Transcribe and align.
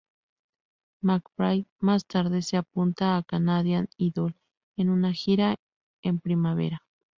McBride 1.03 1.67
más 1.79 2.07
tarde 2.07 2.41
se 2.41 2.57
apuntó 2.57 3.05
a 3.05 3.21
"Canadian 3.21 3.87
Idol" 3.97 4.33
en 4.75 4.89
una 4.89 5.13
gira 5.13 5.57
en 6.01 6.19
primavera. 6.19 6.81